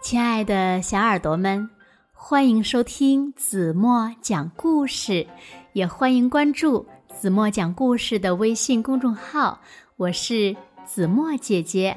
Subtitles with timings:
[0.00, 1.68] 亲爱的小耳朵们，
[2.14, 5.26] 欢迎收听子墨讲故事，
[5.74, 9.60] 也欢迎关注子墨讲故事的微信公众号。
[9.96, 11.96] 我是子墨姐姐。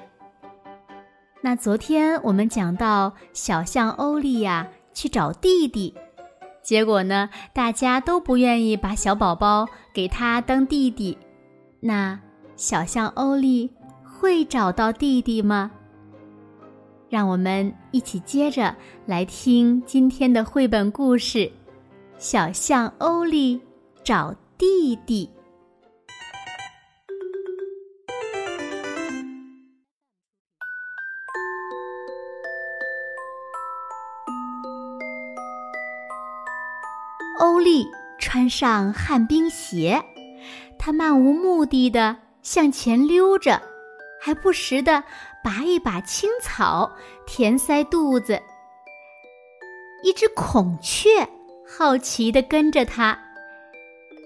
[1.42, 5.96] 那昨天我们讲到小象欧丽呀去找弟弟，
[6.62, 11.18] 结果呢，大家都不愿意把小宝宝给他当弟弟。
[11.80, 12.20] 那
[12.58, 13.72] 小象欧丽
[14.04, 15.72] 会找到弟弟吗？
[17.14, 21.38] 让我们一起接着来听今天的绘本故事
[22.18, 23.62] 《小象欧利
[24.04, 25.30] 找弟弟》。
[37.40, 37.86] 欧利
[38.18, 40.04] 穿上旱冰鞋，
[40.80, 43.62] 他漫无目的的向前溜着，
[44.24, 45.04] 还不时的。
[45.44, 46.90] 拔一把青草
[47.28, 48.42] 填塞肚子。
[50.02, 51.28] 一只孔雀
[51.68, 53.20] 好奇地跟着他。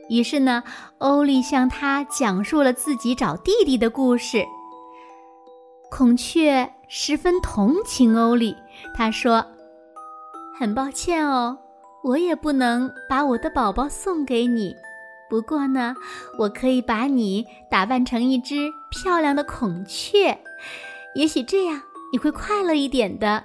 [0.09, 0.64] 于是呢，
[1.00, 4.45] 欧丽向他讲述了自己找弟弟的故事。
[5.90, 8.56] 孔雀十分同情欧丽，
[8.94, 9.44] 他说
[10.59, 11.58] ：“很抱歉哦，
[12.03, 14.75] 我也不能把我的宝宝送给你。
[15.30, 15.95] 不过呢，
[16.39, 20.38] 我可以把你打扮成一只漂亮的孔雀。”
[21.16, 23.44] 也许这样你会快乐一点的。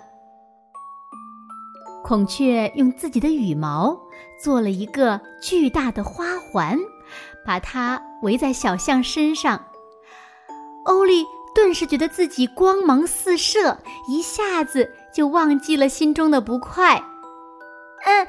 [2.05, 3.99] 孔雀用自己的羽毛
[4.43, 6.79] 做了一个巨大的花环，
[7.47, 9.65] 把它围在小象身上。
[10.85, 11.25] 欧丽
[11.55, 17.03] 顿时觉得自己光芒四射，一下子就忘记了心中的不快。
[18.05, 18.27] 嗯，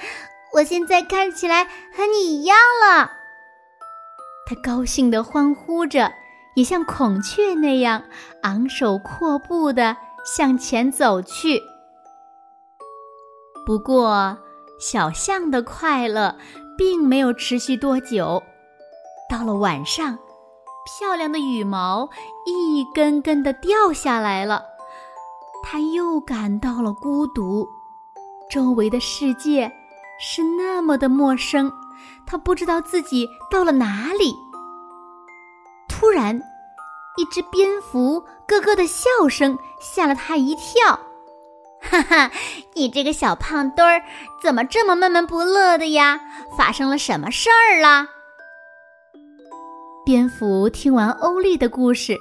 [0.53, 2.55] 我现在看起来和你一样
[2.87, 3.11] 了。
[4.45, 6.11] 他高兴地欢呼着。
[6.55, 8.03] 也像孔雀那样
[8.43, 11.59] 昂首阔步地向前走去。
[13.65, 14.37] 不过，
[14.79, 16.35] 小象的快乐
[16.77, 18.43] 并没有持续多久。
[19.27, 20.19] 到了晚上，
[20.85, 22.07] 漂亮的羽毛
[22.45, 24.63] 一根根的掉下来了，
[25.63, 27.67] 它又感到了孤独。
[28.51, 29.71] 周围的世界
[30.19, 31.73] 是那么的陌生，
[32.27, 34.35] 它不知道自己到了哪里。
[35.93, 36.41] 突然，
[37.17, 40.99] 一只蝙蝠咯咯的笑声吓了他一跳。
[41.79, 42.31] 哈哈，
[42.73, 44.01] 你这个小胖墩儿，
[44.41, 46.19] 怎么这么闷闷不乐的呀？
[46.57, 48.07] 发生了什么事儿了？
[50.03, 52.17] 蝙蝠听完欧丽的故事，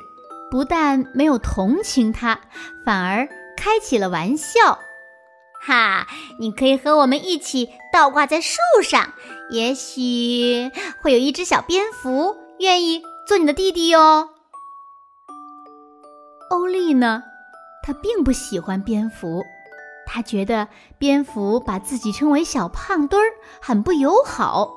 [0.50, 2.38] 不但没有同情他，
[2.84, 4.78] 反而开起了玩笑。
[5.64, 6.06] 哈，
[6.38, 9.14] 你可以和我们一起倒挂在树上，
[9.50, 13.02] 也许会有一只小蝙蝠愿意。
[13.24, 14.30] 做你的弟弟哟，
[16.50, 17.22] 欧丽呢？
[17.82, 19.42] 她并不喜欢蝙蝠，
[20.04, 20.66] 她觉得
[20.98, 23.26] 蝙蝠把自己称为小胖墩儿
[23.60, 24.74] 很不友好。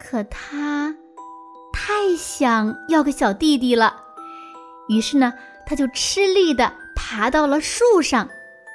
[0.00, 0.96] 可她
[1.72, 3.94] 太想要个小弟弟了，
[4.88, 5.34] 于是呢，
[5.66, 8.26] 她就吃力的爬到了树上，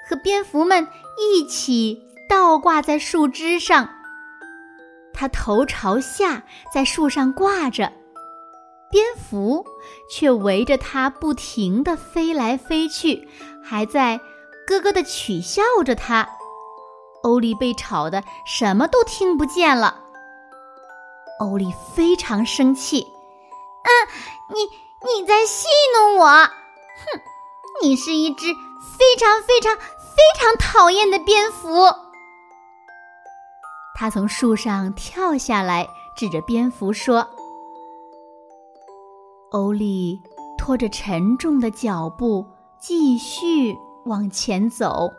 [0.07, 0.87] 和蝙蝠们
[1.19, 1.99] 一起
[2.29, 3.89] 倒挂在树枝上。
[5.11, 7.91] 她头朝下在树上挂着。
[8.89, 9.65] 蝙蝠
[10.09, 13.27] 却围着它不停地飞来飞去，
[13.63, 14.19] 还在
[14.65, 16.29] 咯咯地取笑着它。
[17.23, 20.03] 欧丽被吵得什么都听不见了。
[21.39, 23.05] 欧丽非常生气
[23.83, 23.89] ：“嗯，
[24.53, 24.61] 你
[25.19, 26.25] 你在戏弄我！
[26.27, 26.51] 哼，
[27.81, 28.45] 你是一只
[28.97, 29.81] 非常非常非
[30.39, 31.93] 常讨厌的蝙蝠！”
[33.99, 37.27] 他从树上跳下来，指着蝙蝠说。
[39.52, 40.19] 欧丽
[40.58, 42.46] 拖着沉重的脚步
[42.80, 45.09] 继续往前走，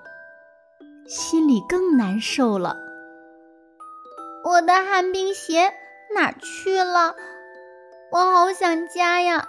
[1.06, 2.76] 心里更难受了。
[4.44, 5.72] 我的旱冰鞋
[6.14, 7.14] 哪去了？
[8.12, 9.48] 我好想家呀！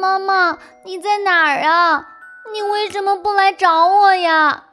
[0.00, 2.08] 妈妈，你在哪儿啊？
[2.52, 4.64] 你为什么不来找我呀？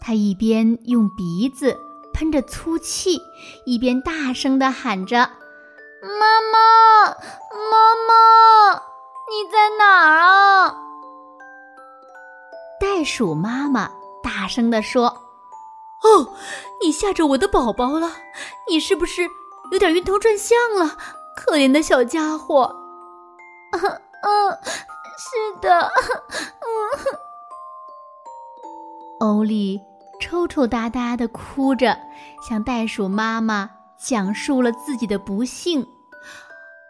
[0.00, 1.76] 他一边用鼻子
[2.14, 3.20] 喷着粗气，
[3.66, 5.28] 一边大声的喊着。
[6.00, 7.14] 妈妈，妈
[8.06, 8.74] 妈，
[9.28, 10.76] 你在哪儿啊？
[12.80, 13.90] 袋鼠妈妈
[14.22, 15.06] 大声地说
[16.04, 16.34] ：“哦，
[16.80, 18.12] 你吓着我的宝宝了，
[18.68, 19.28] 你是不是
[19.72, 20.96] 有点晕头转向了？
[21.36, 22.76] 可怜的小家伙。
[23.72, 24.58] ”“嗯嗯，
[25.18, 25.80] 是的。”
[26.62, 27.18] 嗯。
[29.20, 29.80] 欧丽
[30.20, 31.98] 抽抽搭搭的哭着，
[32.48, 33.77] 向袋鼠妈妈。
[34.00, 35.86] 讲述了自己的不幸。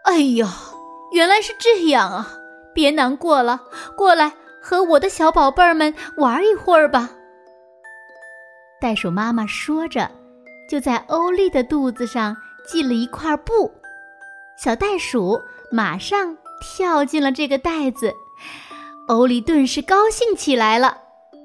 [0.04, 0.48] 哎呀，
[1.12, 2.32] 原来是这样啊！
[2.74, 3.60] 别难过了，
[3.96, 4.32] 过来，
[4.62, 7.10] 和我的小宝贝儿们玩一会儿吧。”
[8.80, 10.10] 袋鼠妈妈说着，
[10.70, 13.72] 就在欧丽的肚子上系了一块布。
[14.56, 15.40] 小袋鼠
[15.70, 18.14] 马上跳进了这个袋子，
[19.08, 20.98] 欧丽顿时高兴起来了。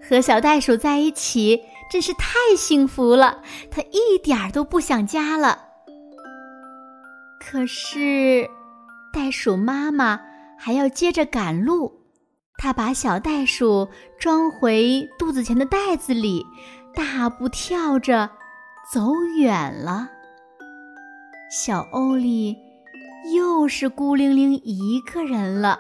[0.08, 1.60] 和小袋鼠在一起
[1.94, 5.60] 真是太幸福了，它一点儿都不想家了。
[7.40, 8.50] 可是，
[9.14, 10.20] 袋鼠妈妈
[10.58, 12.02] 还要接着赶路，
[12.58, 13.88] 它把小袋鼠
[14.18, 16.44] 装回肚子前的袋子里，
[16.96, 18.28] 大步跳着
[18.92, 20.10] 走远了。
[21.52, 22.58] 小欧利。
[23.34, 25.80] 又是孤零零一个人了。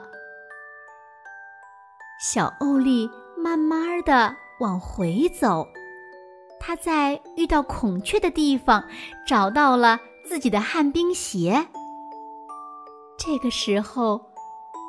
[2.21, 5.67] 小欧丽慢慢的往回走，
[6.65, 8.85] 他在遇到孔雀的地方
[9.27, 11.67] 找到了自己的旱冰鞋。
[13.17, 14.31] 这个时候，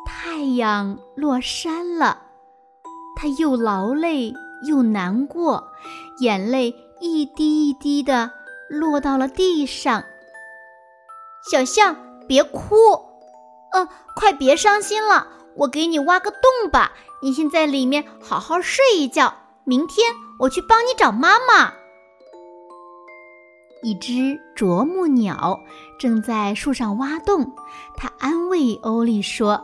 [0.06, 2.23] 太阳落山了，
[3.17, 4.32] 他又劳累
[4.69, 5.73] 又难过，
[6.21, 8.31] 眼泪一滴一滴的
[8.70, 10.05] 落到了地上。
[11.50, 11.97] 小象。
[12.27, 12.75] 别哭，
[13.73, 13.87] 嗯，
[14.17, 19.35] 快别伤心了，我给你挖个洞吧，你先在里面好好睡一觉，
[19.65, 21.72] 明天我去帮你找妈妈。
[23.82, 25.60] 一只啄木鸟
[25.98, 27.52] 正在树上挖洞，
[27.96, 29.62] 它安慰欧丽说：“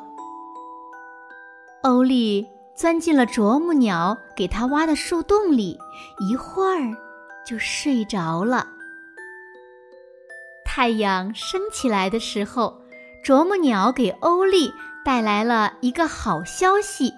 [1.82, 5.78] 欧丽钻进了啄木鸟给它挖的树洞里，
[6.18, 6.94] 一会儿
[7.46, 8.66] 就睡着了。”
[10.66, 12.78] 太阳升起来的时候，
[13.24, 14.70] 啄木鸟给欧丽
[15.02, 17.12] 带来了一个好消息：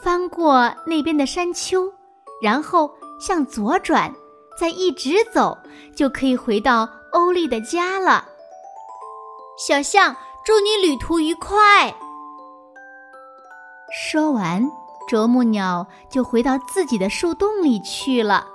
[0.00, 1.92] 翻过那边的山丘，
[2.40, 4.14] 然后向左转，
[4.58, 5.56] 再一直走，
[5.94, 8.26] 就可以回到欧丽的家了。
[9.58, 11.94] 小象，祝你旅途愉快！
[14.10, 14.68] 说完，
[15.08, 18.46] 啄木鸟就回到自己的树洞里去了。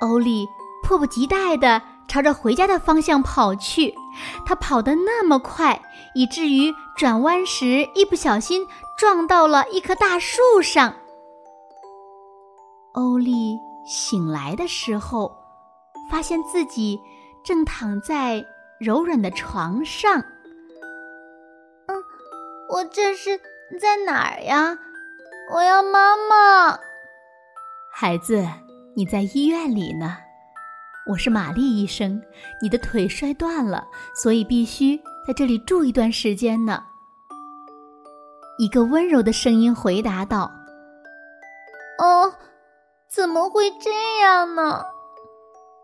[0.00, 0.46] 欧丽
[0.82, 1.82] 迫不及待的。
[2.08, 3.94] 朝着回家的方向跑去，
[4.44, 5.80] 他跑得那么快，
[6.12, 8.66] 以至于转弯时一不小心
[8.98, 10.92] 撞到了一棵大树上。
[12.92, 13.56] 欧丽
[13.86, 15.36] 醒来的时候，
[16.10, 16.98] 发现自己
[17.44, 18.44] 正躺在
[18.78, 20.18] 柔软的床上。
[21.86, 22.02] 嗯，
[22.68, 23.38] 我这是
[23.80, 24.76] 在哪儿呀？
[25.52, 26.78] 我要妈妈。
[27.92, 28.46] 孩子，
[28.96, 30.16] 你在医院里呢。
[31.06, 32.20] 我是玛丽医生，
[32.62, 34.96] 你的腿摔断了，所以必须
[35.26, 36.82] 在这里住一段时间呢。
[38.58, 40.52] 一个温柔的声音回答道
[41.98, 42.32] ：“哦，
[43.12, 43.90] 怎么会这
[44.20, 44.84] 样呢？”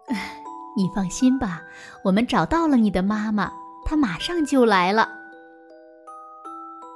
[0.76, 1.60] 你放心吧，
[2.04, 3.52] 我们找到了你的妈妈，
[3.84, 5.08] 她马上就来了。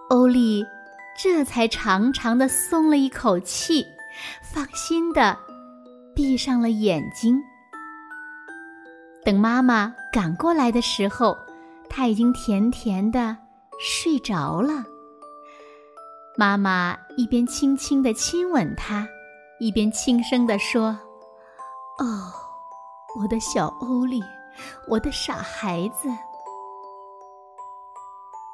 [0.08, 0.64] 欧丽
[1.20, 3.84] 这才长长的松了一口气，
[4.42, 5.36] 放心的
[6.14, 7.42] 闭上了眼睛。
[9.24, 11.36] 等妈妈赶过来的时候，
[11.88, 13.36] 她已经甜甜的
[13.80, 14.84] 睡着了。
[16.36, 19.06] 妈妈一边轻轻的亲吻她，
[19.60, 20.98] 一边轻声的说
[22.00, 22.32] ：“哦，
[23.20, 24.22] 我的小欧丽，
[24.88, 26.08] 我的傻孩子。”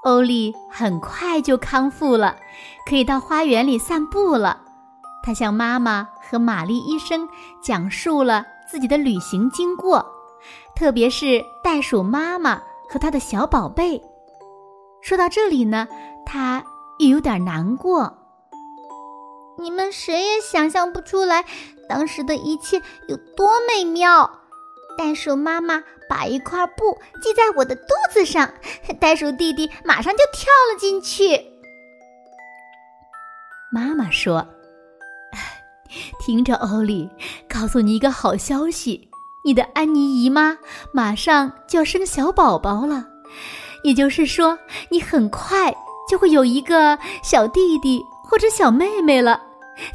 [0.03, 2.37] 欧丽很快就康复了，
[2.85, 4.61] 可以到花园里散步了。
[5.23, 7.29] 她向妈妈和玛丽医生
[7.63, 10.05] 讲述了自己的旅行经过。
[10.75, 14.03] 特别是袋鼠妈妈和它的小宝贝。
[15.03, 15.87] 说到这里呢，
[16.25, 16.65] 他
[16.99, 18.13] 又有点难过。
[19.59, 21.45] 你们谁也想象不出来，
[21.89, 24.41] 当时的一切有多美妙。
[24.99, 27.83] 袋鼠妈妈把一块布系在我的肚
[28.13, 28.55] 子上，
[28.99, 31.53] 袋鼠弟弟马上就跳了进去。
[33.71, 34.47] 妈妈说
[36.21, 37.11] ：“听着，欧丽，
[37.49, 39.11] 告诉你一个好消息。”
[39.45, 40.59] 你的安妮姨妈
[40.93, 43.07] 马上就要生小宝宝了，
[43.85, 44.59] 也就是说，
[44.91, 45.73] 你很快
[46.11, 49.41] 就会有一个小弟弟或者小妹妹了。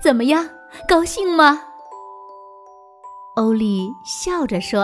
[0.01, 0.49] 怎么样，
[0.87, 1.61] 高兴吗？
[3.35, 4.81] 欧丽笑着说：“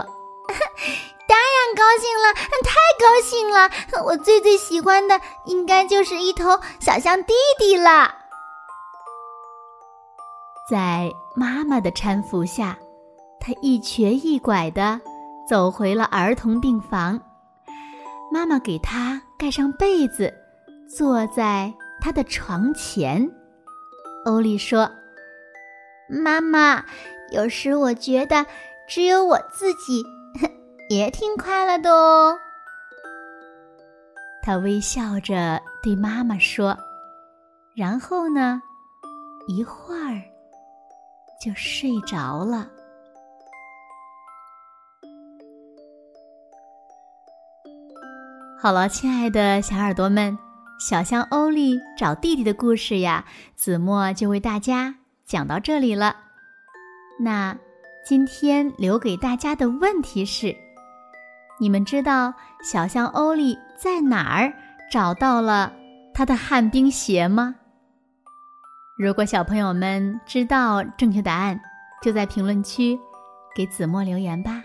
[1.28, 3.70] 当然高兴了，太高兴了！
[4.06, 8.14] 我最最喜欢的应该就是一头小象弟弟了。”
[10.70, 12.78] 在妈妈的搀扶下。
[13.40, 15.00] 他一瘸一拐地
[15.48, 17.18] 走回了儿童病房，
[18.30, 20.34] 妈妈给他盖上被子，
[20.98, 23.30] 坐在他的床前。
[24.26, 24.92] 欧丽说
[26.10, 26.84] ：“妈妈，
[27.32, 28.46] 有时我觉得
[28.88, 30.04] 只有我自己
[30.90, 32.38] 也挺快乐的哦。”
[34.44, 36.78] 他微笑着对妈妈说，
[37.76, 38.62] 然后呢，
[39.48, 40.22] 一会儿
[41.42, 42.70] 就睡着了。
[48.60, 50.38] 好了，亲爱的小耳朵们，
[50.80, 56.16] 小象欧利找弟弟的故事呀，子墨就为大家讲到这里了。
[57.20, 57.58] 那
[58.06, 60.56] 今天留给大家的问题是：
[61.60, 64.54] 你们知道小象欧利在哪儿
[64.92, 65.74] 找到了
[66.14, 67.56] 他的旱冰鞋吗？
[68.98, 71.60] 如果小朋友们知道正确答案，
[72.02, 72.98] 就在评论区
[73.56, 74.64] 给子墨留言吧。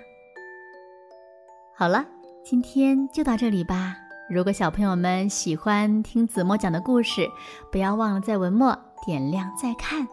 [1.75, 2.05] 好了。
[2.45, 3.95] 今天就到这里吧。
[4.31, 7.29] 如果小朋友们喜欢听子墨讲的故事，
[7.71, 10.07] 不要忘了在文末点亮再看。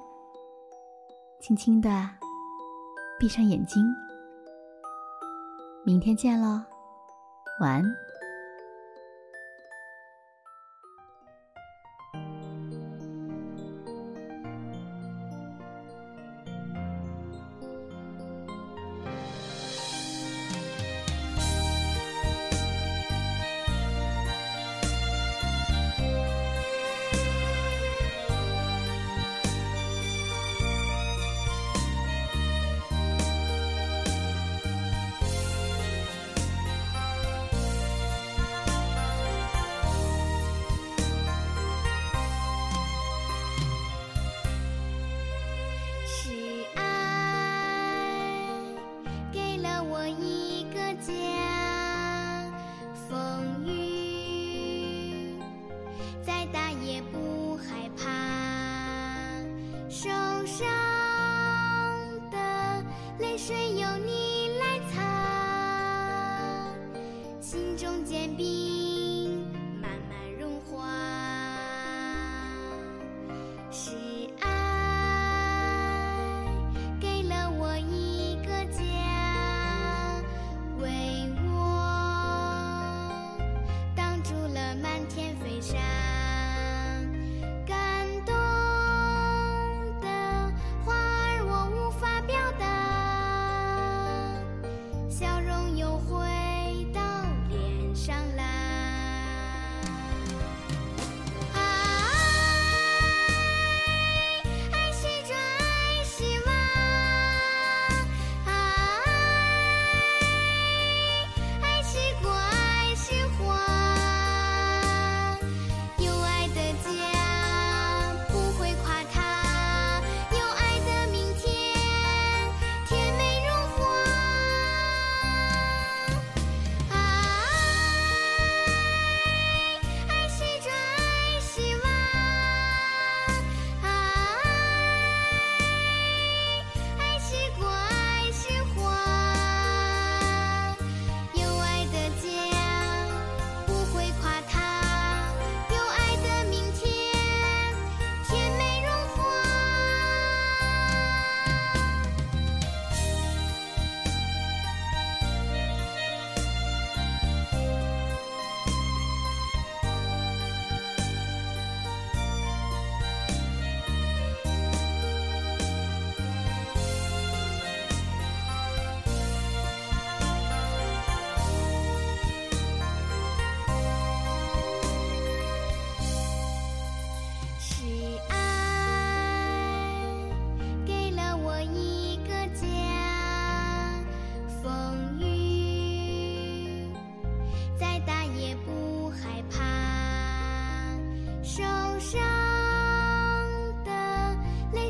[1.40, 2.10] 轻轻的
[3.18, 3.86] 闭上眼睛，
[5.86, 6.62] 明天见喽，
[7.62, 8.09] 晚安。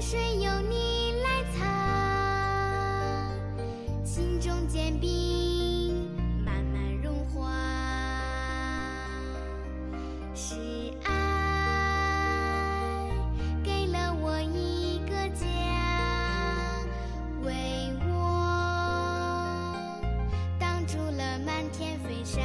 [0.10, 1.62] 水由你来藏，
[4.04, 6.10] 心中坚冰
[6.44, 7.54] 慢慢融化，
[10.34, 10.56] 是
[11.04, 11.12] 爱
[13.64, 15.46] 给了我一个家，
[17.44, 17.54] 为
[18.08, 18.10] 我
[20.60, 22.42] 挡住了漫天飞沙。